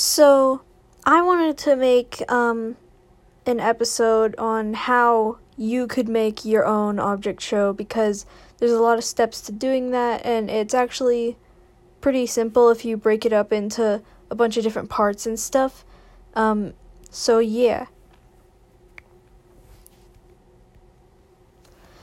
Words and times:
So, 0.00 0.60
I 1.04 1.22
wanted 1.22 1.58
to 1.58 1.74
make 1.74 2.22
um, 2.30 2.76
an 3.46 3.58
episode 3.58 4.36
on 4.36 4.74
how 4.74 5.38
you 5.56 5.88
could 5.88 6.08
make 6.08 6.44
your 6.44 6.64
own 6.64 7.00
object 7.00 7.42
show 7.42 7.72
because 7.72 8.24
there's 8.58 8.70
a 8.70 8.80
lot 8.80 8.98
of 8.98 9.02
steps 9.02 9.40
to 9.40 9.50
doing 9.50 9.90
that, 9.90 10.24
and 10.24 10.48
it's 10.48 10.72
actually 10.72 11.36
pretty 12.00 12.26
simple 12.26 12.70
if 12.70 12.84
you 12.84 12.96
break 12.96 13.26
it 13.26 13.32
up 13.32 13.52
into 13.52 14.00
a 14.30 14.36
bunch 14.36 14.56
of 14.56 14.62
different 14.62 14.88
parts 14.88 15.26
and 15.26 15.36
stuff. 15.36 15.84
Um, 16.34 16.74
so, 17.10 17.40
yeah. 17.40 17.86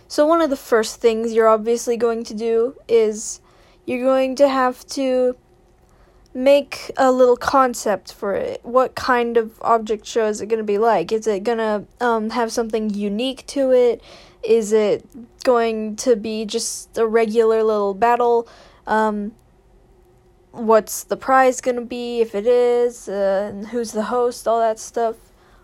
So, 0.09 0.27
one 0.27 0.41
of 0.41 0.49
the 0.49 0.57
first 0.57 0.99
things 0.99 1.31
you're 1.31 1.47
obviously 1.47 1.95
going 1.95 2.25
to 2.25 2.33
do 2.33 2.75
is 2.89 3.39
you're 3.85 4.03
going 4.03 4.35
to 4.35 4.49
have 4.49 4.85
to 4.87 5.37
make 6.35 6.91
a 6.97 7.11
little 7.11 7.37
concept 7.37 8.13
for 8.13 8.35
it. 8.35 8.59
What 8.63 8.93
kind 8.93 9.37
of 9.37 9.57
object 9.61 10.05
show 10.05 10.27
is 10.27 10.41
it 10.41 10.47
going 10.47 10.59
to 10.59 10.65
be 10.65 10.77
like? 10.77 11.11
Is 11.11 11.25
it 11.25 11.43
going 11.43 11.57
to 11.59 11.85
um, 11.99 12.29
have 12.31 12.51
something 12.51 12.89
unique 12.89 13.47
to 13.47 13.71
it? 13.71 14.03
Is 14.43 14.73
it 14.73 15.07
going 15.43 15.95
to 15.97 16.15
be 16.15 16.45
just 16.45 16.97
a 16.97 17.07
regular 17.07 17.63
little 17.63 17.93
battle? 17.93 18.47
Um, 18.85 19.33
what's 20.51 21.05
the 21.05 21.17
prize 21.17 21.61
going 21.61 21.77
to 21.77 21.85
be 21.85 22.19
if 22.19 22.35
it 22.35 22.45
is? 22.45 23.07
Uh, 23.07 23.65
who's 23.71 23.93
the 23.93 24.03
host? 24.03 24.47
All 24.47 24.59
that 24.59 24.77
stuff. 24.77 25.15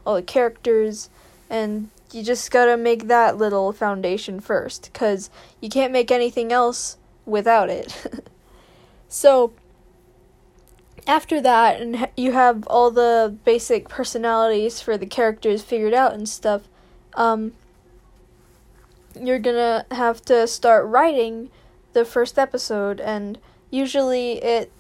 All 0.06 0.16
the 0.16 0.24
characters. 0.24 1.10
And 1.50 1.90
you 2.14 2.24
just 2.24 2.52
gotta 2.52 2.78
make 2.78 3.08
that 3.08 3.38
little 3.38 3.72
foundation 3.72 4.40
first, 4.40 4.90
because 4.92 5.30
you 5.60 5.70
can't 5.70 5.94
make 5.94 6.12
anything 6.12 6.52
else 6.52 6.98
without 7.26 7.70
it. 7.70 8.26
so, 9.08 9.54
after 11.08 11.42
that, 11.42 11.82
and 11.82 12.10
you 12.16 12.32
have 12.32 12.66
all 12.68 12.92
the 12.92 13.36
basic 13.44 13.90
personalities 13.90 14.82
for 14.82 14.98
the 14.98 15.06
characters 15.06 15.62
figured 15.64 15.94
out 15.94 16.14
and 16.14 16.28
stuff, 16.28 16.64
um, 17.16 17.54
you're 19.20 19.40
gonna 19.40 19.86
have 19.92 20.24
to 20.26 20.48
start 20.48 20.86
writing 20.86 21.50
the 21.94 22.06
first 22.06 22.40
episode, 22.40 23.02
and 23.02 23.38
usually 23.70 24.34
it 24.44 24.72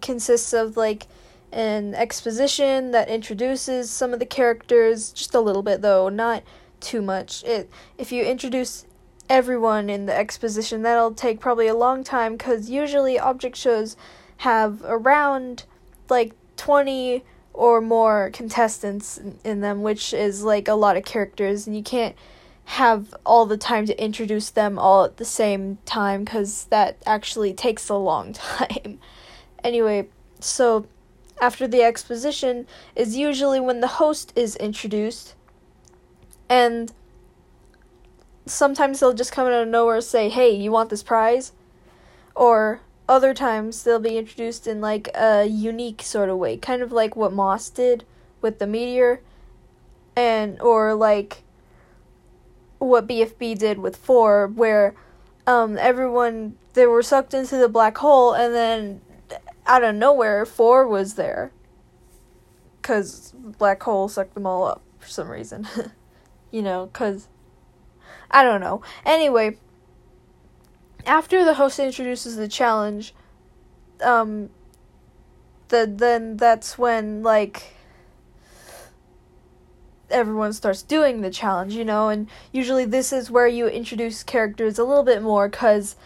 consists 0.00 0.52
of 0.52 0.76
like 0.76 1.06
an 1.52 1.94
exposition 1.94 2.90
that 2.90 3.08
introduces 3.08 3.90
some 3.90 4.12
of 4.12 4.18
the 4.18 4.26
characters, 4.26 5.12
just 5.12 5.34
a 5.34 5.40
little 5.40 5.62
bit 5.62 5.82
though, 5.82 6.08
not 6.08 6.42
too 6.80 7.02
much. 7.02 7.44
It 7.44 7.70
if 7.98 8.10
you 8.10 8.24
introduce 8.24 8.84
everyone 9.28 9.88
in 9.88 10.06
the 10.06 10.16
exposition, 10.16 10.82
that'll 10.82 11.14
take 11.14 11.40
probably 11.40 11.68
a 11.68 11.74
long 11.74 12.04
time 12.04 12.36
cuz 12.36 12.68
usually 12.68 13.18
object 13.18 13.56
shows 13.56 13.96
have 14.42 14.82
around 14.84 15.64
like 16.08 16.32
20 16.56 17.22
or 17.54 17.80
more 17.80 18.28
contestants 18.32 19.20
in 19.44 19.60
them, 19.60 19.82
which 19.82 20.12
is 20.12 20.42
like 20.42 20.66
a 20.66 20.74
lot 20.74 20.96
of 20.96 21.04
characters 21.04 21.68
and 21.68 21.76
you 21.76 21.82
can't 21.82 22.16
have 22.64 23.14
all 23.24 23.46
the 23.46 23.56
time 23.56 23.86
to 23.86 24.02
introduce 24.02 24.50
them 24.50 24.80
all 24.80 25.04
at 25.04 25.18
the 25.18 25.24
same 25.24 25.78
time 25.84 26.24
cuz 26.24 26.64
that 26.70 26.96
actually 27.06 27.54
takes 27.54 27.88
a 27.88 27.94
long 27.94 28.32
time. 28.58 28.98
anyway, 29.62 30.08
so 30.40 30.86
after 31.40 31.68
the 31.68 31.82
exposition 31.82 32.66
is 32.96 33.16
usually 33.16 33.60
when 33.60 33.80
the 33.80 33.94
host 34.02 34.32
is 34.34 34.56
introduced 34.56 35.34
and 36.48 36.92
sometimes 38.46 38.98
they'll 38.98 39.12
just 39.12 39.30
come 39.30 39.46
out 39.46 39.52
of 39.52 39.68
nowhere 39.68 39.96
and 39.96 40.04
say, 40.04 40.28
"Hey, 40.28 40.50
you 40.50 40.72
want 40.72 40.90
this 40.90 41.04
prize?" 41.04 41.52
Or 42.34 42.80
other 43.08 43.34
times 43.34 43.82
they'll 43.82 43.98
be 43.98 44.16
introduced 44.16 44.66
in 44.66 44.80
like 44.80 45.08
a 45.14 45.44
unique 45.44 46.02
sort 46.02 46.28
of 46.28 46.38
way, 46.38 46.56
kind 46.56 46.82
of 46.82 46.92
like 46.92 47.16
what 47.16 47.32
Moss 47.32 47.68
did 47.70 48.04
with 48.40 48.58
the 48.58 48.66
meteor 48.66 49.20
and 50.16 50.60
or 50.60 50.94
like 50.94 51.42
what 52.78 53.06
BFB 53.06 53.56
did 53.58 53.78
with 53.78 53.96
4 53.96 54.48
where 54.48 54.94
um 55.46 55.78
everyone 55.78 56.56
they 56.74 56.86
were 56.86 57.02
sucked 57.02 57.32
into 57.32 57.56
the 57.56 57.68
black 57.68 57.98
hole 57.98 58.32
and 58.32 58.54
then 58.54 59.00
out 59.66 59.84
of 59.84 59.94
nowhere 59.94 60.44
4 60.44 60.86
was 60.86 61.14
there 61.14 61.52
cuz 62.82 63.32
black 63.36 63.82
hole 63.82 64.08
sucked 64.08 64.34
them 64.34 64.46
all 64.46 64.64
up 64.64 64.82
for 64.98 65.08
some 65.08 65.28
reason. 65.28 65.66
you 66.50 66.62
know, 66.62 66.90
cuz 66.92 67.28
I 68.30 68.42
don't 68.42 68.60
know. 68.60 68.82
Anyway, 69.04 69.58
after 71.06 71.44
the 71.44 71.54
host 71.54 71.78
introduces 71.78 72.36
the 72.36 72.48
challenge, 72.48 73.14
um, 74.02 74.50
the 75.68 75.90
then 75.92 76.36
that's 76.36 76.78
when 76.78 77.22
like 77.22 77.74
everyone 80.10 80.52
starts 80.52 80.82
doing 80.82 81.22
the 81.22 81.30
challenge, 81.30 81.74
you 81.74 81.84
know, 81.84 82.08
and 82.08 82.28
usually 82.52 82.84
this 82.84 83.12
is 83.12 83.30
where 83.30 83.46
you 83.46 83.66
introduce 83.66 84.22
characters 84.22 84.78
a 84.78 84.84
little 84.84 85.02
bit 85.02 85.22
more 85.22 85.48
cuz 85.48 85.96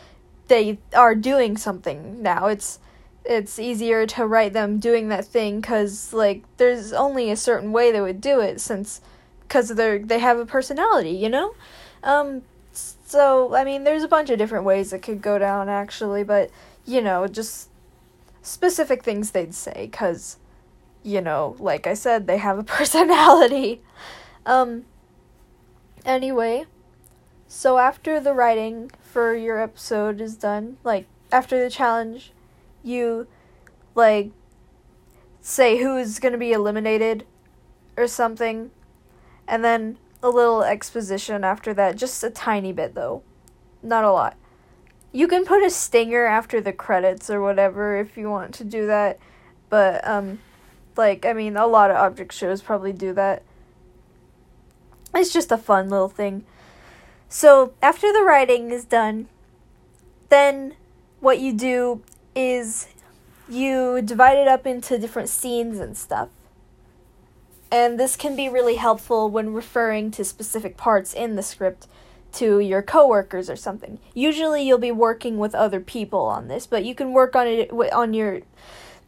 they 0.49 0.79
are 0.95 1.15
doing 1.15 1.57
something 1.57 2.23
now. 2.23 2.47
It's 2.47 2.79
it's 3.25 3.59
easier 3.59 4.07
to 4.07 4.25
write 4.25 4.53
them 4.53 4.79
doing 4.79 5.09
that 5.09 5.25
thing 5.25 5.61
cuz 5.61 6.13
like 6.13 6.45
there's 6.57 6.93
only 6.93 7.31
a 7.31 7.37
certain 7.37 7.73
way 7.73 7.91
they 7.91 8.01
would 8.01 8.21
do 8.21 8.41
it 8.41 8.61
since 8.61 9.01
cuz 9.49 9.69
they're 9.71 9.99
they 9.99 10.21
have 10.21 10.39
a 10.39 10.47
personality, 10.47 11.11
you 11.11 11.29
know? 11.29 11.55
Um 12.03 12.43
so, 12.77 13.55
I 13.55 13.65
mean, 13.65 13.85
there's 13.85 14.03
a 14.03 14.09
bunch 14.09 14.31
of 14.31 14.39
different 14.39 14.65
ways 14.65 14.93
it 14.93 15.03
could 15.03 15.23
go 15.23 15.39
down, 15.39 15.69
actually, 15.69 16.25
but, 16.25 16.51
you 16.85 17.01
know, 17.01 17.27
just 17.27 17.71
specific 18.43 19.03
things 19.03 19.31
they'd 19.31 19.55
say, 19.55 19.89
because, 19.91 20.39
you 21.03 21.21
know, 21.21 21.57
like 21.59 21.87
I 21.87 21.95
said, 21.95 22.27
they 22.27 22.39
have 22.39 22.59
a 22.59 22.65
personality. 22.79 23.83
Um, 24.45 24.85
anyway, 26.05 26.67
so 27.49 27.79
after 27.79 28.21
the 28.21 28.35
writing 28.35 28.91
for 29.01 29.35
your 29.35 29.61
episode 29.61 30.21
is 30.21 30.37
done, 30.37 30.77
like, 30.85 31.07
after 31.33 31.63
the 31.63 31.71
challenge, 31.71 32.33
you, 32.83 33.27
like, 33.95 34.31
say 35.41 35.79
who's 35.79 36.19
gonna 36.19 36.39
be 36.39 36.53
eliminated 36.53 37.25
or 37.97 38.07
something, 38.07 38.71
and 39.47 39.65
then 39.65 39.97
a 40.23 40.29
little 40.29 40.63
exposition 40.63 41.45
after 41.45 41.75
that, 41.75 41.97
just 41.97 42.23
a 42.25 42.31
tiny 42.31 42.73
bit 42.73 42.95
though. 42.95 43.23
Not 43.83 44.05
a 44.05 44.13
lot. 44.13 44.37
You 45.13 45.29
can 45.29 45.45
put 45.45 45.63
a 45.63 45.71
stinger 45.71 46.27
after 46.27 46.61
the 46.61 46.73
credits 46.73 47.31
or 47.31 47.41
whatever 47.41 47.97
if 47.97 48.17
you 48.17 48.29
want 48.31 48.55
to 48.55 48.65
do 48.65 48.87
that, 48.87 49.19
but 49.69 50.07
um 50.07 50.41
like 50.97 51.25
I 51.25 51.33
mean 51.33 51.57
a 51.57 51.67
lot 51.67 51.91
of 51.91 51.97
object 51.97 52.33
shows 52.33 52.63
probably 52.63 52.93
do 52.93 53.13
that. 53.15 53.43
It's 55.15 55.33
just 55.33 55.53
a 55.53 55.59
fun 55.59 55.89
little 55.89 56.09
thing. 56.09 56.45
So, 57.29 57.73
after 57.83 58.13
the 58.13 58.23
writing 58.23 58.71
is 58.71 58.85
done, 58.85 59.29
then 60.29 60.75
what 61.21 61.41
you 61.41 61.53
do 61.53 62.03
is 62.35 62.89
you 63.49 64.01
divide 64.03 64.39
it 64.39 64.47
up 64.47 64.67
into 64.67 64.99
different 64.99 65.29
scenes 65.29 65.81
and 65.81 65.97
stuff 65.97 66.29
and 67.71 67.99
this 67.99 68.17
can 68.17 68.37
be 68.37 68.49
really 68.49 68.77
helpful 68.77 69.29
when 69.31 69.53
referring 69.53 70.11
to 70.13 70.25
specific 70.25 70.77
parts 70.77 71.13
in 71.13 71.37
the 71.37 71.43
script 71.43 71.87
to 72.33 72.61
your 72.61 72.83
coworkers 72.83 73.49
or 73.49 73.57
something. 73.57 73.99
Usually 74.15 74.63
you'll 74.63 74.79
be 74.79 74.93
working 74.93 75.39
with 75.39 75.55
other 75.55 75.81
people 75.81 76.27
on 76.27 76.49
this, 76.49 76.67
but 76.67 76.85
you 76.85 76.95
can 76.95 77.13
work 77.13 77.35
on 77.35 77.47
it 77.47 77.71
on 77.73 78.15
your 78.15 78.43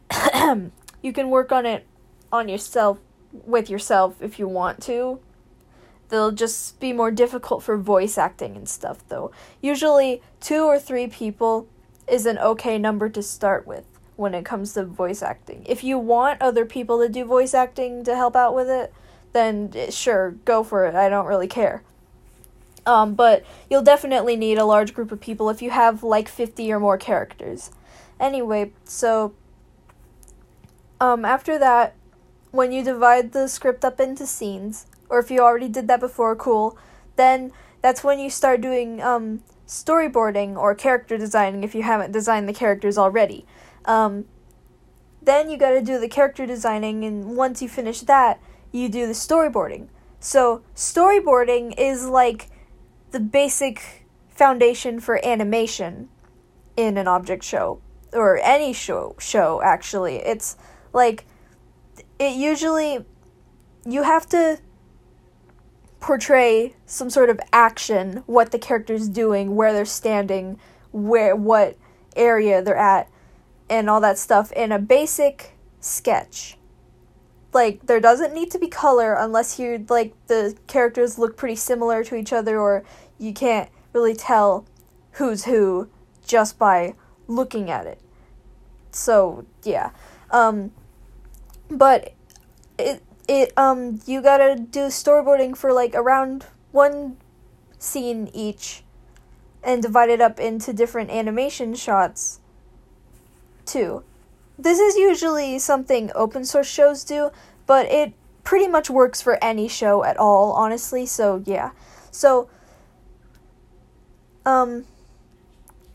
you 1.01 1.13
can 1.13 1.29
work 1.29 1.51
on 1.51 1.65
it 1.65 1.85
on 2.31 2.49
yourself 2.49 2.99
with 3.31 3.69
yourself 3.69 4.21
if 4.21 4.39
you 4.39 4.47
want 4.47 4.81
to. 4.83 5.19
They'll 6.09 6.31
just 6.31 6.79
be 6.79 6.91
more 6.91 7.11
difficult 7.11 7.61
for 7.61 7.77
voice 7.77 8.17
acting 8.17 8.55
and 8.55 8.67
stuff 8.67 9.07
though. 9.09 9.31
Usually 9.61 10.21
2 10.41 10.63
or 10.63 10.79
3 10.79 11.07
people 11.07 11.67
is 12.07 12.25
an 12.25 12.39
okay 12.39 12.79
number 12.79 13.09
to 13.09 13.21
start 13.21 13.67
with 13.67 13.85
when 14.19 14.33
it 14.33 14.43
comes 14.43 14.73
to 14.73 14.83
voice 14.83 15.21
acting. 15.23 15.63
If 15.65 15.81
you 15.81 15.97
want 15.97 16.41
other 16.41 16.65
people 16.65 16.99
to 16.99 17.07
do 17.07 17.23
voice 17.23 17.53
acting 17.53 18.03
to 18.03 18.15
help 18.15 18.35
out 18.35 18.53
with 18.53 18.69
it, 18.69 18.93
then 19.31 19.71
eh, 19.73 19.89
sure, 19.91 20.31
go 20.43 20.61
for 20.61 20.85
it. 20.85 20.93
I 20.93 21.07
don't 21.07 21.25
really 21.25 21.47
care. 21.47 21.83
Um, 22.85 23.15
but 23.15 23.45
you'll 23.69 23.81
definitely 23.81 24.35
need 24.35 24.57
a 24.57 24.65
large 24.65 24.93
group 24.93 25.13
of 25.13 25.21
people 25.21 25.49
if 25.49 25.61
you 25.61 25.69
have 25.69 26.03
like 26.03 26.27
50 26.27 26.69
or 26.71 26.81
more 26.81 26.97
characters. 26.97 27.71
Anyway, 28.19 28.73
so 28.83 29.33
um, 30.99 31.23
after 31.23 31.57
that, 31.57 31.95
when 32.51 32.73
you 32.73 32.83
divide 32.83 33.31
the 33.31 33.47
script 33.47 33.85
up 33.85 34.01
into 34.01 34.25
scenes, 34.25 34.85
or 35.07 35.19
if 35.19 35.31
you 35.31 35.39
already 35.39 35.69
did 35.69 35.87
that 35.87 36.01
before, 36.01 36.35
cool, 36.35 36.77
then 37.15 37.53
that's 37.81 38.03
when 38.03 38.19
you 38.19 38.29
start 38.29 38.59
doing 38.59 39.01
um, 39.01 39.43
storyboarding 39.65 40.57
or 40.57 40.75
character 40.75 41.17
designing 41.17 41.63
if 41.63 41.73
you 41.73 41.83
haven't 41.83 42.11
designed 42.11 42.49
the 42.49 42.53
characters 42.53 42.97
already. 42.97 43.45
Um, 43.85 44.25
then 45.21 45.49
you 45.49 45.57
got 45.57 45.71
to 45.71 45.81
do 45.81 45.99
the 45.99 46.07
character 46.07 46.45
designing, 46.45 47.03
and 47.03 47.35
once 47.35 47.61
you 47.61 47.69
finish 47.69 48.01
that, 48.01 48.39
you 48.71 48.89
do 48.89 49.07
the 49.07 49.13
storyboarding. 49.13 49.87
So, 50.19 50.63
storyboarding 50.75 51.75
is 51.77 52.07
like 52.07 52.49
the 53.11 53.19
basic 53.19 54.05
foundation 54.29 54.99
for 54.99 55.25
animation 55.25 56.09
in 56.77 56.97
an 56.97 57.07
object 57.07 57.43
show 57.43 57.81
or 58.13 58.39
any 58.41 58.73
show 58.73 59.15
show 59.19 59.61
actually. 59.61 60.17
It's 60.17 60.57
like 60.93 61.25
it 62.17 62.35
usually 62.35 63.05
you 63.85 64.03
have 64.03 64.27
to 64.29 64.59
portray 65.99 66.75
some 66.85 67.09
sort 67.09 67.29
of 67.29 67.39
action, 67.51 68.23
what 68.25 68.51
the 68.51 68.59
character's 68.59 69.09
doing, 69.09 69.55
where 69.55 69.73
they're 69.73 69.85
standing, 69.85 70.57
where 70.91 71.35
what 71.35 71.77
area 72.15 72.61
they're 72.61 72.77
at, 72.77 73.09
and 73.69 73.89
all 73.89 74.01
that 74.01 74.17
stuff 74.17 74.51
in 74.53 74.71
a 74.71 74.79
basic 74.79 75.53
sketch. 75.79 76.57
Like 77.53 77.85
there 77.85 77.99
doesn't 77.99 78.33
need 78.33 78.51
to 78.51 78.59
be 78.59 78.67
color 78.67 79.13
unless 79.13 79.59
you 79.59 79.85
like 79.89 80.13
the 80.27 80.55
characters 80.67 81.17
look 81.17 81.37
pretty 81.37 81.55
similar 81.55 82.03
to 82.03 82.15
each 82.15 82.33
other 82.33 82.59
or 82.59 82.83
you 83.17 83.33
can't 83.33 83.69
really 83.93 84.15
tell 84.15 84.65
who's 85.13 85.45
who 85.45 85.89
just 86.25 86.59
by 86.59 86.95
looking 87.27 87.69
at 87.69 87.85
it. 87.87 87.99
So, 88.91 89.45
yeah. 89.63 89.91
Um 90.31 90.71
but 91.69 92.13
it 92.77 93.03
it 93.27 93.51
um 93.57 93.99
you 94.05 94.21
gotta 94.21 94.55
do 94.55 94.87
storyboarding 94.87 95.55
for 95.55 95.73
like 95.73 95.93
around 95.95 96.45
one 96.71 97.17
scene 97.77 98.29
each 98.33 98.83
and 99.63 99.81
divide 99.81 100.09
it 100.09 100.21
up 100.21 100.39
into 100.39 100.71
different 100.71 101.09
animation 101.09 101.73
shots 101.73 102.39
too. 103.69 104.03
This 104.57 104.79
is 104.79 104.95
usually 104.95 105.59
something 105.59 106.11
open 106.15 106.43
source 106.43 106.67
shows 106.67 107.03
do, 107.03 107.31
but 107.65 107.85
it 107.85 108.13
pretty 108.43 108.67
much 108.67 108.89
works 108.89 109.21
for 109.21 109.41
any 109.43 109.67
show 109.67 110.03
at 110.03 110.17
all, 110.17 110.51
honestly. 110.53 111.05
So, 111.05 111.43
yeah. 111.45 111.71
So 112.11 112.49
um 114.45 114.85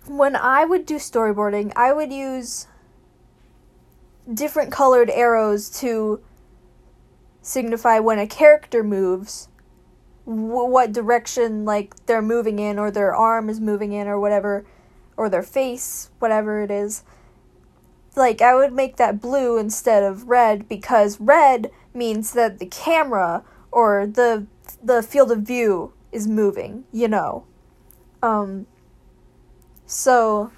when 0.07 0.37
I 0.37 0.65
would 0.65 0.85
do 0.87 0.97
storyboarding, 0.97 1.73
I 1.77 1.93
would 1.93 2.13
use 2.13 2.67
different 4.33 4.71
colored 4.71 5.11
arrows 5.11 5.71
to 5.81 6.21
signify 7.41 7.99
when 7.99 8.19
a 8.19 8.27
character 8.27 8.83
moves 8.83 9.49
w- 10.27 10.65
what 10.65 10.93
direction 10.93 11.65
like 11.65 11.95
they're 12.07 12.23
moving 12.23 12.59
in 12.59 12.79
or 12.79 12.91
their 12.91 13.15
arm 13.15 13.49
is 13.51 13.61
moving 13.61 13.93
in 13.93 14.07
or 14.09 14.19
whatever 14.19 14.65
or 15.17 15.29
their 15.29 15.43
face 15.43 16.11
whatever 16.19 16.63
it 16.63 16.71
is 16.71 17.03
like 18.17 18.41
i 18.41 18.55
would 18.55 18.73
make 18.73 18.97
that 18.97 19.21
blue 19.21 19.59
instead 19.59 20.03
of 20.03 20.29
red 20.29 20.69
because 20.69 21.21
red 21.21 21.71
means 21.93 22.33
that 22.33 22.59
the 22.59 22.67
camera 22.67 23.45
or 23.71 24.07
the 24.07 24.47
the 24.83 25.03
field 25.03 25.31
of 25.31 25.41
view 25.41 25.93
is 26.13 26.27
moving 26.27 26.85
you 26.93 27.09
know 27.09 27.45
um 28.23 28.67
so 29.87 30.51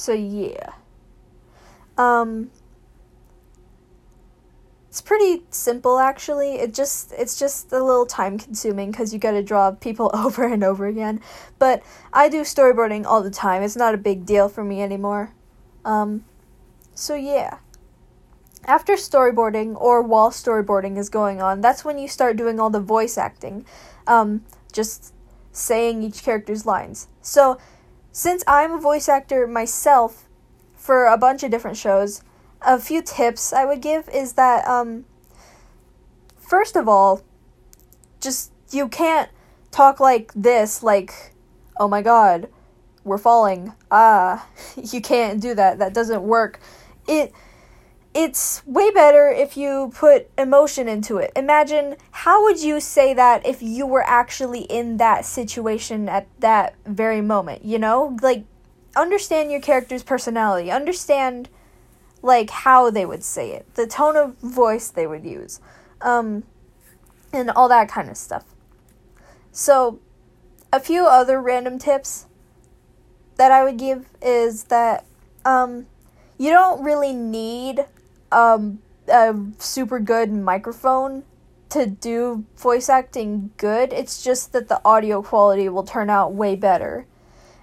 so 0.00 0.14
yeah. 0.14 0.72
Um 1.98 2.50
it's 5.00 5.08
pretty 5.08 5.42
simple 5.48 5.98
actually. 5.98 6.56
It 6.56 6.74
just 6.74 7.12
it's 7.16 7.38
just 7.38 7.72
a 7.72 7.82
little 7.82 8.04
time 8.04 8.38
consuming 8.38 8.92
cuz 8.92 9.14
you 9.14 9.18
got 9.18 9.30
to 9.30 9.42
draw 9.42 9.70
people 9.70 10.10
over 10.14 10.44
and 10.44 10.62
over 10.62 10.86
again. 10.86 11.22
But 11.58 11.82
I 12.12 12.28
do 12.28 12.42
storyboarding 12.42 13.06
all 13.06 13.22
the 13.22 13.30
time. 13.30 13.62
It's 13.62 13.76
not 13.76 13.94
a 13.94 13.98
big 14.10 14.26
deal 14.26 14.50
for 14.50 14.62
me 14.62 14.82
anymore. 14.82 15.32
Um 15.86 16.26
so 16.94 17.14
yeah. 17.14 17.58
After 18.66 18.92
storyboarding 18.92 19.74
or 19.80 20.02
while 20.02 20.30
storyboarding 20.30 20.98
is 20.98 21.08
going 21.08 21.40
on, 21.40 21.62
that's 21.62 21.82
when 21.82 21.96
you 21.96 22.06
start 22.06 22.36
doing 22.36 22.60
all 22.60 22.68
the 22.68 22.78
voice 22.78 23.16
acting. 23.16 23.64
Um 24.06 24.44
just 24.70 25.14
saying 25.50 26.02
each 26.02 26.22
character's 26.22 26.66
lines. 26.66 27.08
So 27.22 27.56
since 28.12 28.44
I'm 28.46 28.72
a 28.72 28.78
voice 28.78 29.08
actor 29.08 29.46
myself 29.46 30.28
for 30.74 31.06
a 31.06 31.16
bunch 31.16 31.42
of 31.42 31.50
different 31.50 31.78
shows, 31.78 32.22
a 32.62 32.78
few 32.78 33.02
tips 33.02 33.52
I 33.52 33.64
would 33.64 33.80
give 33.80 34.08
is 34.08 34.34
that 34.34 34.66
um 34.66 35.04
first 36.38 36.76
of 36.76 36.88
all, 36.88 37.22
just 38.20 38.52
you 38.70 38.88
can't 38.88 39.30
talk 39.70 40.00
like 40.00 40.32
this 40.34 40.82
like 40.82 41.32
oh 41.78 41.88
my 41.88 42.02
god, 42.02 42.48
we're 43.04 43.18
falling. 43.18 43.72
Ah, 43.90 44.46
you 44.76 45.00
can't 45.00 45.40
do 45.40 45.54
that. 45.54 45.78
That 45.78 45.94
doesn't 45.94 46.22
work. 46.22 46.60
It 47.08 47.32
it's 48.12 48.66
way 48.66 48.90
better 48.90 49.28
if 49.28 49.56
you 49.56 49.92
put 49.94 50.28
emotion 50.36 50.88
into 50.88 51.18
it. 51.18 51.30
Imagine 51.36 51.96
how 52.10 52.42
would 52.42 52.60
you 52.60 52.80
say 52.80 53.14
that 53.14 53.46
if 53.46 53.62
you 53.62 53.86
were 53.86 54.02
actually 54.02 54.62
in 54.62 54.96
that 54.96 55.24
situation 55.24 56.08
at 56.08 56.26
that 56.40 56.74
very 56.84 57.20
moment, 57.20 57.64
you 57.64 57.78
know? 57.78 58.16
Like 58.20 58.44
understand 58.96 59.52
your 59.52 59.60
character's 59.60 60.02
personality. 60.02 60.72
Understand 60.72 61.48
like 62.22 62.50
how 62.50 62.90
they 62.90 63.06
would 63.06 63.24
say 63.24 63.52
it, 63.52 63.74
the 63.74 63.86
tone 63.86 64.16
of 64.16 64.36
voice 64.38 64.88
they 64.88 65.06
would 65.06 65.24
use. 65.24 65.60
Um 66.00 66.44
and 67.32 67.50
all 67.50 67.68
that 67.68 67.88
kind 67.88 68.10
of 68.10 68.16
stuff. 68.16 68.44
So, 69.52 70.00
a 70.72 70.80
few 70.80 71.06
other 71.06 71.40
random 71.40 71.78
tips 71.78 72.26
that 73.36 73.52
I 73.52 73.64
would 73.64 73.76
give 73.76 74.06
is 74.20 74.64
that 74.64 75.04
um 75.44 75.86
you 76.40 76.50
don't 76.50 76.82
really 76.82 77.12
need 77.12 77.84
um, 78.32 78.80
a 79.08 79.34
super 79.58 80.00
good 80.00 80.32
microphone 80.32 81.24
to 81.68 81.84
do 81.84 82.46
voice 82.56 82.88
acting 82.88 83.50
good. 83.58 83.92
It's 83.92 84.24
just 84.24 84.54
that 84.54 84.68
the 84.68 84.80
audio 84.82 85.20
quality 85.20 85.68
will 85.68 85.82
turn 85.82 86.08
out 86.08 86.32
way 86.32 86.56
better. 86.56 87.06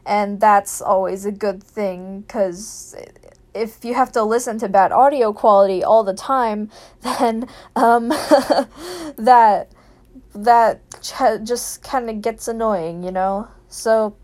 And 0.06 0.40
that's 0.40 0.80
always 0.80 1.26
a 1.26 1.32
good 1.32 1.64
thing 1.64 2.22
because 2.22 2.96
if 3.58 3.84
you 3.84 3.94
have 3.94 4.12
to 4.14 4.24
listen 4.24 4.58
to 4.60 4.70
bad 4.70 4.92
audio 4.92 5.34
quality 5.34 5.84
all 5.84 6.04
the 6.04 6.14
time, 6.14 6.70
then 7.02 7.48
um, 7.76 8.10
that 9.18 9.72
that 10.34 10.82
ch- 11.02 11.44
just 11.44 11.82
kind 11.82 12.10
of 12.10 12.22
gets 12.22 12.48
annoying, 12.48 13.04
you 13.04 13.12
know? 13.12 13.48
So 13.68 14.16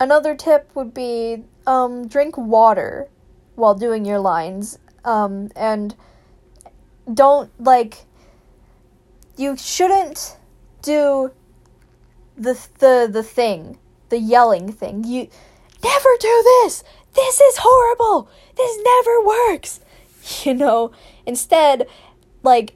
another 0.00 0.34
tip 0.34 0.70
would 0.74 0.92
be 0.92 1.44
um, 1.66 2.08
drink 2.08 2.36
water 2.36 3.08
while 3.54 3.74
doing 3.74 4.04
your 4.04 4.18
lines. 4.18 4.78
Um, 5.04 5.50
and 5.54 5.94
don't 7.12 7.50
like 7.60 8.06
you 9.36 9.56
shouldn't 9.56 10.36
do 10.82 11.32
the 12.36 12.54
the 12.78 13.08
the 13.10 13.22
thing, 13.22 13.78
the 14.08 14.18
yelling 14.18 14.72
thing. 14.72 15.04
You 15.04 15.28
never 15.84 16.08
do 16.18 16.42
this. 16.44 16.82
This 17.14 17.40
is 17.40 17.58
horrible. 17.58 18.28
This 18.56 18.78
never 18.84 19.24
works. 19.24 19.80
You 20.42 20.54
know, 20.54 20.90
instead 21.26 21.86
like 22.42 22.74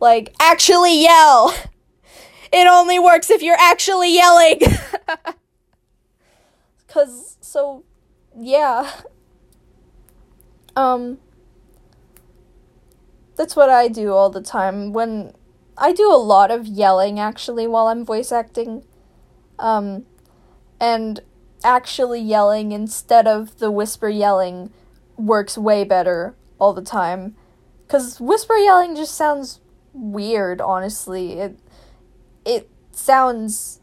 like 0.00 0.34
actually 0.40 1.02
yell. 1.02 1.54
It 2.50 2.66
only 2.66 2.98
works 2.98 3.30
if 3.30 3.42
you're 3.42 3.60
actually 3.60 4.14
yelling. 4.14 4.60
Cuz 6.88 7.36
so 7.40 7.84
yeah. 8.34 8.90
Um, 10.74 11.18
that's 13.36 13.54
what 13.54 13.68
I 13.68 13.86
do 13.88 14.12
all 14.12 14.30
the 14.30 14.40
time. 14.40 14.92
When 14.92 15.34
I 15.76 15.92
do 15.92 16.12
a 16.12 16.16
lot 16.16 16.50
of 16.50 16.66
yelling 16.66 17.20
actually 17.20 17.66
while 17.66 17.86
I'm 17.86 18.04
voice 18.04 18.32
acting. 18.32 18.84
Um, 19.58 20.06
and 20.80 21.20
actually 21.64 22.20
yelling 22.20 22.72
instead 22.72 23.26
of 23.26 23.58
the 23.58 23.70
whisper 23.70 24.08
yelling 24.08 24.72
works 25.16 25.58
way 25.58 25.84
better 25.84 26.34
all 26.58 26.72
the 26.72 26.82
time. 26.82 27.34
Cause 27.88 28.20
whisper 28.20 28.56
yelling 28.56 28.94
just 28.94 29.14
sounds 29.14 29.60
weird, 29.92 30.60
honestly. 30.60 31.32
It 31.40 31.58
it 32.44 32.70
sounds 32.92 33.80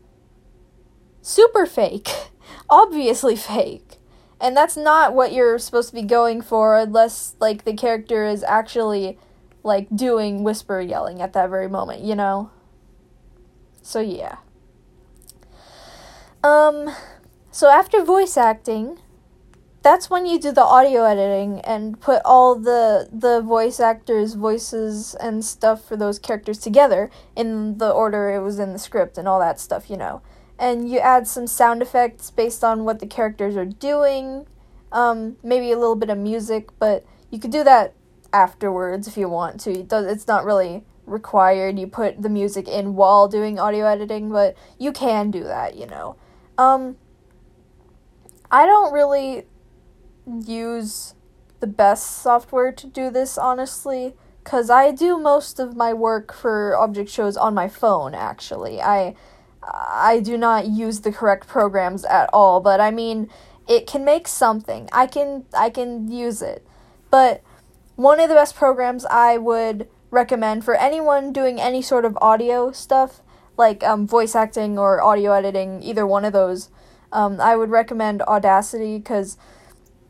super 1.21 1.65
fake. 1.65 2.09
Obviously 2.69 3.35
fake. 3.35 3.97
And 4.39 4.55
that's 4.55 4.77
not 4.77 5.13
what 5.13 5.33
you're 5.33 5.57
supposed 5.57 5.89
to 5.89 5.95
be 5.95 6.01
going 6.01 6.41
for 6.41 6.77
unless 6.77 7.35
like 7.39 7.63
the 7.63 7.73
character 7.73 8.25
is 8.25 8.43
actually 8.43 9.17
like 9.63 9.87
doing 9.95 10.43
whisper 10.43 10.79
yelling 10.81 11.21
at 11.21 11.33
that 11.33 11.49
very 11.49 11.69
moment, 11.69 12.01
you 12.01 12.15
know? 12.15 12.51
So 13.81 13.99
yeah. 13.99 14.37
Um 16.43 16.93
so 17.55 17.69
after 17.69 18.03
voice 18.03 18.35
acting, 18.37 18.99
that's 19.81 20.09
when 20.09 20.25
you 20.25 20.39
do 20.39 20.51
the 20.51 20.63
audio 20.63 21.03
editing 21.03 21.61
and 21.61 21.99
put 22.01 22.21
all 22.25 22.55
the 22.55 23.07
the 23.11 23.41
voice 23.41 23.79
actors' 23.79 24.33
voices 24.33 25.15
and 25.15 25.45
stuff 25.45 25.87
for 25.87 25.95
those 25.95 26.19
characters 26.19 26.57
together 26.57 27.09
in 27.35 27.77
the 27.77 27.91
order 27.91 28.29
it 28.29 28.41
was 28.41 28.59
in 28.59 28.73
the 28.73 28.79
script 28.79 29.17
and 29.17 29.27
all 29.27 29.39
that 29.39 29.59
stuff, 29.59 29.89
you 29.89 29.97
know 29.97 30.21
and 30.57 30.89
you 30.89 30.99
add 30.99 31.27
some 31.27 31.47
sound 31.47 31.81
effects 31.81 32.31
based 32.31 32.63
on 32.63 32.85
what 32.85 32.99
the 32.99 33.07
characters 33.07 33.55
are 33.55 33.65
doing. 33.65 34.47
Um, 34.91 35.35
maybe 35.43 35.71
a 35.71 35.77
little 35.77 35.95
bit 35.95 36.09
of 36.09 36.17
music, 36.17 36.69
but 36.79 37.05
you 37.29 37.39
could 37.39 37.51
do 37.51 37.63
that 37.63 37.93
afterwards 38.31 39.07
if 39.07 39.17
you 39.17 39.27
want 39.27 39.59
to. 39.61 39.71
It 39.71 39.89
does, 39.89 40.05
it's 40.05 40.27
not 40.27 40.45
really 40.45 40.85
required. 41.05 41.77
You 41.77 41.87
put 41.87 42.21
the 42.21 42.29
music 42.29 42.67
in 42.67 42.95
while 42.95 43.27
doing 43.27 43.59
audio 43.59 43.85
editing, 43.85 44.29
but 44.29 44.55
you 44.79 44.93
can 44.93 45.31
do 45.31 45.43
that, 45.43 45.75
you 45.75 45.87
know. 45.87 46.15
Um, 46.57 46.95
I 48.51 48.65
don't 48.65 48.93
really 48.93 49.45
use 50.25 51.13
the 51.59 51.67
best 51.67 52.21
software 52.21 52.71
to 52.71 52.87
do 52.87 53.09
this, 53.09 53.37
honestly, 53.37 54.15
because 54.43 54.69
I 54.69 54.91
do 54.91 55.17
most 55.17 55.59
of 55.59 55.75
my 55.75 55.93
work 55.93 56.33
for 56.33 56.75
object 56.77 57.09
shows 57.09 57.37
on 57.37 57.53
my 57.53 57.67
phone, 57.67 58.13
actually. 58.13 58.81
I. 58.81 59.15
I 59.67 60.19
do 60.19 60.37
not 60.37 60.67
use 60.67 61.01
the 61.01 61.11
correct 61.11 61.47
programs 61.47 62.05
at 62.05 62.29
all, 62.31 62.59
but 62.59 62.79
I 62.79 62.91
mean, 62.91 63.31
it 63.67 63.87
can 63.87 64.05
make 64.05 64.27
something. 64.27 64.89
I 64.91 65.07
can 65.07 65.45
I 65.57 65.71
can 65.71 66.11
use 66.11 66.43
it. 66.43 66.65
But 67.09 67.41
one 67.95 68.19
of 68.19 68.29
the 68.29 68.35
best 68.35 68.55
programs 68.55 69.05
I 69.05 69.37
would 69.37 69.87
recommend 70.11 70.63
for 70.63 70.75
anyone 70.75 71.33
doing 71.33 71.59
any 71.59 71.81
sort 71.81 72.05
of 72.05 72.17
audio 72.21 72.71
stuff, 72.71 73.21
like 73.57 73.83
um, 73.83 74.05
voice 74.07 74.35
acting 74.35 74.77
or 74.77 75.01
audio 75.01 75.31
editing, 75.31 75.81
either 75.81 76.05
one 76.05 76.25
of 76.25 76.33
those, 76.33 76.69
um, 77.15 77.39
I 77.39 77.55
would 77.55 77.69
recommend 77.69 78.21
Audacity 78.23 78.97
because, 78.97 79.37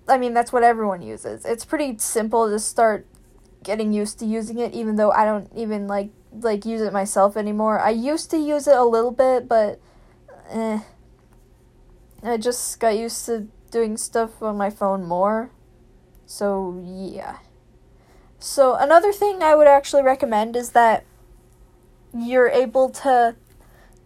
I 0.08 0.18
mean, 0.18 0.34
that's 0.34 0.52
what 0.52 0.64
everyone 0.64 1.04
uses. 1.04 1.46
It's 1.46 1.64
pretty 1.64 2.00
simple 2.00 2.50
to 2.50 2.58
start 2.60 3.06
getting 3.64 3.94
used 3.94 4.18
to 4.20 4.26
using 4.26 4.58
it, 4.58 4.74
even 4.74 4.96
though 4.96 5.12
I 5.12 5.24
don't 5.24 5.50
even 5.56 5.88
like 5.88 6.10
like 6.42 6.66
use 6.66 6.82
it 6.82 6.92
myself 6.92 7.38
anymore. 7.38 7.80
I 7.80 7.92
used 7.92 8.32
to 8.32 8.38
use 8.38 8.68
it 8.68 8.76
a 8.76 8.84
little 8.84 9.12
bit, 9.12 9.48
but 9.48 9.80
eh. 10.50 10.80
I 12.24 12.38
just 12.38 12.80
got 12.80 12.98
used 12.98 13.24
to 13.28 13.48
doing 13.70 13.98
stuff 13.98 14.42
on 14.42 14.58
my 14.58 14.72
phone 14.72 15.06
more. 15.06 15.52
So, 16.26 16.82
yeah. 16.84 17.38
So, 18.40 18.76
another 18.76 19.14
thing 19.14 19.44
I 19.44 19.54
would 19.54 19.68
actually 19.68 20.02
recommend 20.02 20.56
is 20.56 20.72
that 20.72 21.06
you're 22.18 22.50
able 22.50 22.90
to 22.90 23.36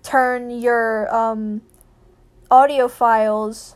turn 0.03 0.49
your 0.49 1.13
um, 1.15 1.61
audio 2.51 2.87
files 2.87 3.75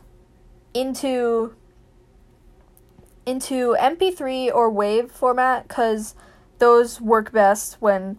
into 0.72 1.54
into 3.26 3.76
MP3 3.78 4.54
or 4.54 4.70
WAV 4.70 5.10
format 5.10 5.68
cuz 5.68 6.14
those 6.58 7.00
work 7.00 7.32
best 7.32 7.80
when 7.80 8.18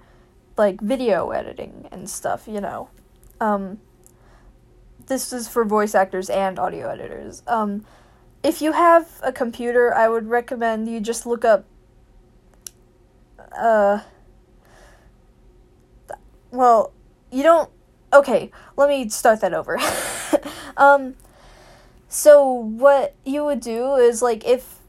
like 0.58 0.82
video 0.82 1.30
editing 1.32 1.88
and 1.92 2.10
stuff, 2.10 2.48
you 2.48 2.62
know. 2.62 2.90
Um 3.40 3.82
this 5.08 5.32
is 5.32 5.48
for 5.48 5.64
voice 5.64 5.94
actors 5.94 6.30
and 6.30 6.58
audio 6.58 6.90
editors. 6.90 7.44
Um 7.48 7.86
if 8.42 8.62
you 8.62 8.72
have 8.72 9.20
a 9.24 9.32
computer, 9.32 9.94
I 9.94 10.08
would 10.08 10.28
recommend 10.28 10.88
you 10.88 11.00
just 11.00 11.26
look 11.26 11.44
up 11.44 11.66
uh 13.58 14.00
well, 16.52 16.94
you 17.32 17.44
don't 17.44 17.70
okay, 18.14 18.50
let 18.78 18.88
me 18.88 19.10
start 19.10 19.42
that 19.42 19.54
over. 19.54 19.78
um 20.77 21.15
so 22.08 22.48
what 22.50 23.15
you 23.25 23.44
would 23.44 23.60
do 23.60 23.96
is 23.96 24.22
like 24.22 24.46
if 24.46 24.79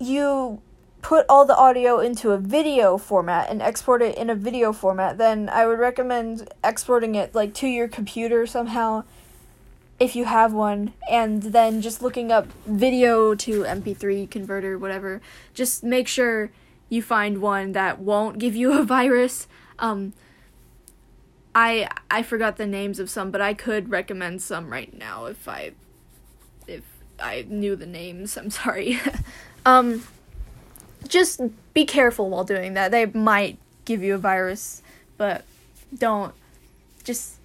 you 0.00 0.60
put 1.02 1.24
all 1.28 1.44
the 1.44 1.56
audio 1.56 1.98
into 1.98 2.30
a 2.30 2.38
video 2.38 2.98
format 2.98 3.48
and 3.50 3.62
export 3.62 4.02
it 4.02 4.16
in 4.16 4.28
a 4.28 4.34
video 4.34 4.72
format, 4.72 5.18
then 5.18 5.48
I 5.48 5.66
would 5.66 5.78
recommend 5.78 6.52
exporting 6.62 7.14
it 7.14 7.34
like 7.34 7.54
to 7.54 7.66
your 7.66 7.88
computer 7.88 8.46
somehow 8.46 9.04
if 9.98 10.16
you 10.16 10.24
have 10.24 10.52
one 10.52 10.92
and 11.10 11.42
then 11.42 11.82
just 11.82 12.02
looking 12.02 12.32
up 12.32 12.46
video 12.66 13.34
to 13.34 13.62
MP3 13.62 14.30
converter 14.30 14.78
whatever. 14.78 15.20
Just 15.54 15.84
make 15.84 16.08
sure 16.08 16.50
you 16.88 17.02
find 17.02 17.40
one 17.40 17.72
that 17.72 18.00
won't 18.00 18.38
give 18.38 18.56
you 18.56 18.78
a 18.78 18.82
virus. 18.96 19.46
Um, 19.78 20.12
I 21.54 21.88
I 22.10 22.22
forgot 22.22 22.56
the 22.56 22.66
names 22.66 22.98
of 23.00 23.10
some, 23.10 23.30
but 23.30 23.40
I 23.40 23.54
could 23.54 23.90
recommend 23.90 24.42
some 24.42 24.70
right 24.70 24.96
now 24.96 25.26
if 25.26 25.48
I 25.48 25.72
if 26.66 26.84
I 27.18 27.46
knew 27.48 27.76
the 27.76 27.86
names. 27.86 28.36
I'm 28.38 28.50
sorry. 28.50 28.98
um, 29.66 30.04
just 31.08 31.40
be 31.74 31.84
careful 31.84 32.30
while 32.30 32.44
doing 32.44 32.74
that. 32.74 32.90
They 32.90 33.06
might 33.06 33.58
give 33.84 34.02
you 34.02 34.14
a 34.14 34.18
virus, 34.18 34.82
but 35.16 35.44
don't 35.96 36.34
just 37.02 37.36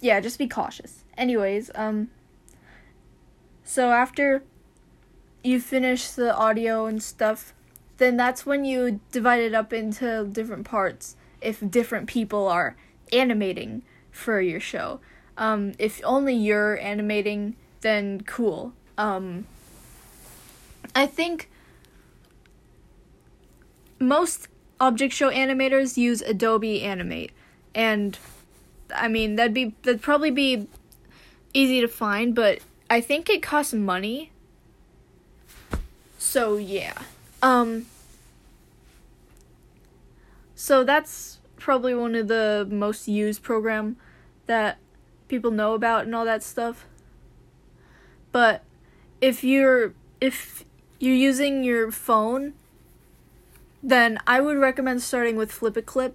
yeah, 0.00 0.20
just 0.20 0.38
be 0.38 0.48
cautious. 0.48 1.04
Anyways, 1.16 1.70
um 1.74 2.08
so 3.64 3.90
after 3.90 4.42
you 5.42 5.60
finish 5.60 6.08
the 6.08 6.34
audio 6.34 6.86
and 6.86 7.02
stuff, 7.02 7.52
then 7.98 8.16
that's 8.16 8.44
when 8.44 8.64
you 8.64 9.00
divide 9.12 9.40
it 9.40 9.54
up 9.54 9.72
into 9.72 10.24
different 10.26 10.64
parts 10.64 11.16
if 11.40 11.60
different 11.70 12.08
people 12.08 12.48
are 12.48 12.76
animating 13.12 13.82
for 14.10 14.40
your 14.40 14.60
show. 14.60 15.00
Um, 15.36 15.72
if 15.78 16.00
only 16.04 16.34
you're 16.34 16.78
animating, 16.80 17.56
then 17.82 18.22
cool. 18.22 18.72
Um, 18.96 19.46
I 20.94 21.06
think 21.06 21.50
most 23.98 24.48
object 24.80 25.12
show 25.12 25.30
animators 25.30 25.96
use 25.96 26.22
Adobe 26.22 26.82
Animate, 26.82 27.32
and 27.74 28.18
I 28.94 29.08
mean 29.08 29.36
that'd 29.36 29.54
be 29.54 29.74
that'd 29.82 30.02
probably 30.02 30.30
be 30.30 30.68
easy 31.52 31.80
to 31.80 31.88
find, 31.88 32.34
but 32.34 32.60
I 32.88 33.00
think 33.00 33.28
it 33.28 33.42
costs 33.42 33.74
money. 33.74 34.30
So 36.18 36.56
yeah. 36.56 36.94
Um 37.42 37.86
so 40.54 40.84
that's 40.84 41.38
probably 41.66 41.96
one 41.96 42.14
of 42.14 42.28
the 42.28 42.64
most 42.70 43.08
used 43.08 43.42
program 43.42 43.96
that 44.46 44.78
people 45.26 45.50
know 45.50 45.74
about 45.74 46.04
and 46.04 46.14
all 46.14 46.24
that 46.24 46.40
stuff. 46.40 46.86
But 48.30 48.62
if 49.20 49.42
you're 49.42 49.92
if 50.20 50.64
you're 51.00 51.16
using 51.16 51.64
your 51.64 51.90
phone, 51.90 52.54
then 53.82 54.20
I 54.28 54.40
would 54.40 54.58
recommend 54.58 55.02
starting 55.02 55.34
with 55.34 55.50
FlipaClip. 55.50 56.12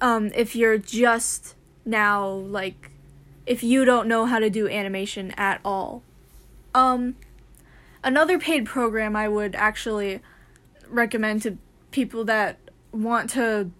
Um, 0.00 0.32
if 0.34 0.56
you're 0.56 0.76
just 0.76 1.54
now 1.84 2.26
like 2.26 2.90
if 3.46 3.62
you 3.62 3.84
don't 3.84 4.08
know 4.08 4.26
how 4.26 4.40
to 4.40 4.50
do 4.50 4.68
animation 4.68 5.30
at 5.36 5.60
all. 5.64 6.02
Um, 6.74 7.14
another 8.02 8.40
paid 8.40 8.66
program 8.66 9.14
I 9.14 9.28
would 9.28 9.54
actually 9.54 10.20
recommend 10.88 11.42
to 11.42 11.58
people 11.92 12.24
that 12.24 12.58
want 12.90 13.30
to 13.30 13.70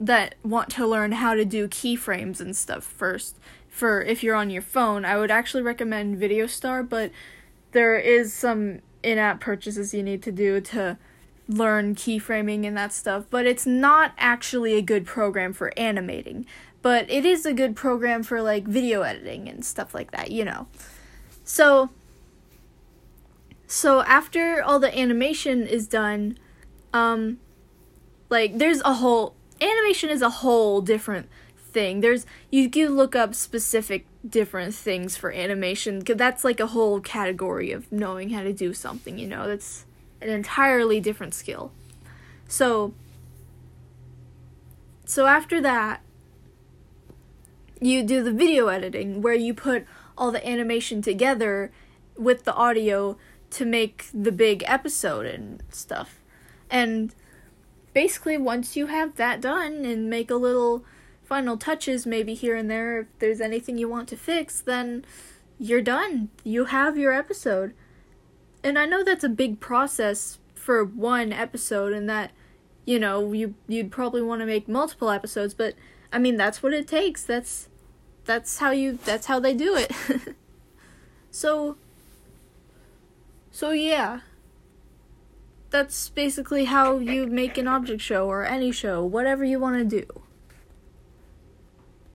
that 0.00 0.34
want 0.42 0.70
to 0.70 0.86
learn 0.86 1.12
how 1.12 1.34
to 1.34 1.44
do 1.44 1.68
keyframes 1.68 2.40
and 2.40 2.56
stuff 2.56 2.82
first. 2.82 3.38
For 3.68 4.02
if 4.02 4.24
you're 4.24 4.34
on 4.34 4.50
your 4.50 4.62
phone 4.62 5.04
i 5.04 5.16
would 5.16 5.30
actually 5.30 5.62
recommend 5.62 6.20
videostar 6.20 6.86
but 6.86 7.12
there 7.72 7.96
is 7.96 8.32
some 8.32 8.80
in-app 9.02 9.40
purchases 9.40 9.94
you 9.94 10.02
need 10.02 10.22
to 10.22 10.32
do 10.32 10.60
to 10.60 10.98
learn 11.48 11.94
keyframing 11.94 12.66
and 12.66 12.76
that 12.76 12.92
stuff 12.92 13.24
but 13.30 13.46
it's 13.46 13.66
not 13.66 14.12
actually 14.18 14.74
a 14.74 14.82
good 14.82 15.04
program 15.06 15.52
for 15.52 15.72
animating. 15.78 16.46
But 16.82 17.10
it 17.10 17.26
is 17.26 17.44
a 17.44 17.52
good 17.52 17.76
program 17.76 18.22
for 18.22 18.40
like 18.40 18.66
video 18.66 19.02
editing 19.02 19.48
and 19.48 19.64
stuff 19.64 19.94
like 19.94 20.12
that 20.12 20.30
you 20.30 20.44
know. 20.44 20.66
So 21.44 21.90
so 23.66 24.00
after 24.02 24.62
all 24.62 24.78
the 24.78 24.96
animation 24.98 25.66
is 25.66 25.86
done 25.86 26.38
um 26.92 27.38
like 28.30 28.58
there's 28.58 28.80
a 28.82 28.94
whole 28.94 29.34
animation 29.60 30.10
is 30.10 30.22
a 30.22 30.30
whole 30.30 30.80
different 30.80 31.28
thing. 31.56 32.00
There's 32.00 32.26
you 32.50 32.68
can 32.68 32.96
look 32.96 33.14
up 33.14 33.34
specific 33.34 34.06
different 34.28 34.74
things 34.74 35.16
for 35.16 35.32
animation 35.32 36.04
cuz 36.04 36.16
that's 36.16 36.44
like 36.44 36.60
a 36.60 36.68
whole 36.68 37.00
category 37.00 37.72
of 37.72 37.90
knowing 37.90 38.30
how 38.30 38.42
to 38.42 38.52
do 38.52 38.74
something, 38.74 39.18
you 39.18 39.26
know. 39.26 39.46
That's 39.46 39.86
an 40.20 40.28
entirely 40.28 41.00
different 41.00 41.34
skill. 41.34 41.72
So 42.48 42.94
so 45.04 45.26
after 45.26 45.60
that 45.60 46.02
you 47.80 48.02
do 48.02 48.22
the 48.22 48.32
video 48.32 48.68
editing 48.68 49.22
where 49.22 49.34
you 49.34 49.54
put 49.54 49.86
all 50.16 50.30
the 50.30 50.46
animation 50.46 51.00
together 51.00 51.72
with 52.16 52.44
the 52.44 52.54
audio 52.54 53.16
to 53.50 53.64
make 53.64 54.06
the 54.12 54.30
big 54.30 54.62
episode 54.66 55.26
and 55.26 55.62
stuff. 55.70 56.20
And 56.70 57.14
basically 57.92 58.36
once 58.36 58.76
you 58.76 58.86
have 58.86 59.16
that 59.16 59.40
done 59.40 59.84
and 59.84 60.08
make 60.08 60.30
a 60.30 60.36
little 60.36 60.84
final 61.24 61.56
touches 61.56 62.06
maybe 62.06 62.34
here 62.34 62.56
and 62.56 62.70
there 62.70 63.00
if 63.00 63.06
there's 63.18 63.40
anything 63.40 63.78
you 63.78 63.88
want 63.88 64.08
to 64.08 64.16
fix 64.16 64.60
then 64.60 65.04
you're 65.58 65.82
done. 65.82 66.30
You 66.42 66.64
have 66.66 66.96
your 66.96 67.12
episode. 67.12 67.74
And 68.64 68.78
i 68.78 68.86
know 68.86 69.04
that's 69.04 69.24
a 69.24 69.28
big 69.28 69.60
process 69.60 70.38
for 70.54 70.84
one 70.84 71.32
episode 71.32 71.92
and 71.92 72.08
that 72.08 72.32
you 72.84 72.98
know 72.98 73.32
you 73.32 73.54
you'd 73.68 73.90
probably 73.90 74.22
want 74.22 74.40
to 74.40 74.46
make 74.46 74.68
multiple 74.68 75.10
episodes 75.10 75.54
but 75.54 75.74
i 76.12 76.18
mean 76.18 76.36
that's 76.36 76.62
what 76.62 76.72
it 76.72 76.88
takes. 76.88 77.22
That's 77.24 77.68
that's 78.24 78.58
how 78.58 78.70
you 78.70 78.98
that's 79.04 79.26
how 79.26 79.40
they 79.40 79.54
do 79.54 79.76
it. 79.76 79.92
So 81.30 81.76
so 83.50 83.70
yeah 83.70 84.20
that's 85.70 86.10
basically 86.10 86.64
how 86.66 86.98
you 86.98 87.26
make 87.26 87.56
an 87.56 87.68
object 87.68 88.02
show 88.02 88.26
or 88.26 88.44
any 88.44 88.72
show, 88.72 89.04
whatever 89.04 89.44
you 89.44 89.58
want 89.58 89.76
to 89.78 89.84
do. 89.84 90.22